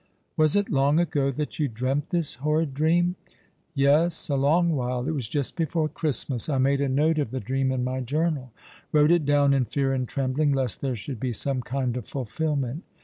[0.35, 3.17] "Was it long ago that you dreamt this horrid dream?"
[3.75, 5.07] "Yes, a long while.
[5.07, 6.49] It was just before Christmas.
[6.49, 8.51] I made a note of the dream in my journal—
[8.91, 12.55] wrote it down in fear and trembling, lest there should be some kind of fulfil
[12.55, 12.83] ment.